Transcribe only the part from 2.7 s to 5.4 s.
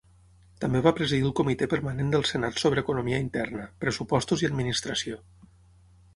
economia interna, pressupostos i administració.